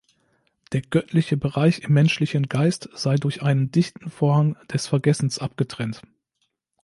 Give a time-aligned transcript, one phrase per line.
[0.71, 6.01] Der göttliche Bereich im menschlichen Geist sei durch einen dichten Vorhang des Vergessens abgetrennt.